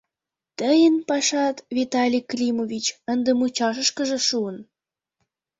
[0.59, 4.57] Тыйын пашат, Виталий Климович, ынде мучашышкыже шуын.